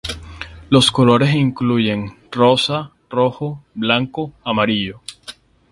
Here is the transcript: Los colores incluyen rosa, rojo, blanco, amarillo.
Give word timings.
Los 0.71 0.89
colores 0.91 1.35
incluyen 1.35 2.17
rosa, 2.31 2.89
rojo, 3.07 3.63
blanco, 3.75 4.33
amarillo. 4.43 4.99